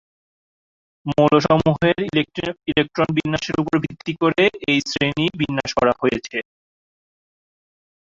[1.05, 1.97] মৌলসমূহের
[2.69, 6.37] ইলেকট্রন বিন্যাসের উপর ভিত্তি করে এই শ্রেণী বিন্যাস করা হয়েছে।